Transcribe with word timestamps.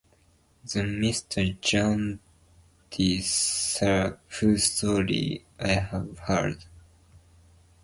The 0.63 0.79
Mr. 0.79 1.61
Jarndyce, 1.61 3.23
sir, 3.31 4.17
whose 4.39 4.63
story 4.63 5.45
I 5.59 5.67
have 5.73 6.17
heard? 6.17 6.65